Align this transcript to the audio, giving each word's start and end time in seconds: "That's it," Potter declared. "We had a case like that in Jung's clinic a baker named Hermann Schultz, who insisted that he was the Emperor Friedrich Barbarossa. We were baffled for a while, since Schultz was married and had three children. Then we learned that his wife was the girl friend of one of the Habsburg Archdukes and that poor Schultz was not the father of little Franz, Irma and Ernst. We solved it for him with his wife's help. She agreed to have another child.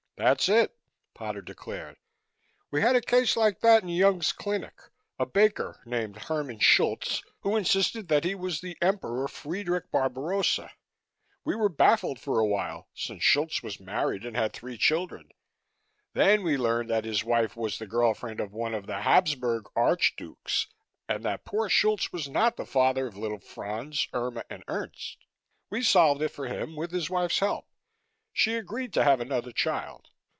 "That's 0.17 0.47
it," 0.49 0.77
Potter 1.15 1.41
declared. 1.41 1.97
"We 2.69 2.81
had 2.83 2.95
a 2.95 3.01
case 3.01 3.35
like 3.35 3.61
that 3.61 3.81
in 3.81 3.89
Jung's 3.89 4.31
clinic 4.31 4.75
a 5.17 5.25
baker 5.25 5.81
named 5.83 6.15
Hermann 6.15 6.59
Schultz, 6.59 7.23
who 7.39 7.55
insisted 7.55 8.07
that 8.09 8.23
he 8.23 8.35
was 8.35 8.61
the 8.61 8.77
Emperor 8.83 9.27
Friedrich 9.27 9.89
Barbarossa. 9.89 10.73
We 11.43 11.55
were 11.55 11.69
baffled 11.69 12.19
for 12.19 12.37
a 12.37 12.45
while, 12.45 12.87
since 12.93 13.23
Schultz 13.23 13.63
was 13.63 13.79
married 13.79 14.23
and 14.23 14.35
had 14.37 14.53
three 14.53 14.77
children. 14.77 15.27
Then 16.13 16.43
we 16.43 16.55
learned 16.55 16.91
that 16.91 17.03
his 17.03 17.23
wife 17.23 17.57
was 17.57 17.79
the 17.79 17.87
girl 17.87 18.13
friend 18.13 18.39
of 18.39 18.53
one 18.53 18.75
of 18.75 18.85
the 18.85 19.01
Habsburg 19.01 19.65
Archdukes 19.75 20.67
and 21.09 21.25
that 21.25 21.45
poor 21.45 21.67
Schultz 21.67 22.13
was 22.13 22.29
not 22.29 22.57
the 22.57 22.65
father 22.67 23.07
of 23.07 23.17
little 23.17 23.39
Franz, 23.39 24.07
Irma 24.13 24.43
and 24.51 24.63
Ernst. 24.67 25.17
We 25.71 25.81
solved 25.81 26.21
it 26.21 26.29
for 26.29 26.45
him 26.45 26.75
with 26.75 26.91
his 26.91 27.09
wife's 27.09 27.39
help. 27.39 27.65
She 28.33 28.53
agreed 28.53 28.93
to 28.93 29.03
have 29.03 29.19
another 29.19 29.51
child. 29.51 30.09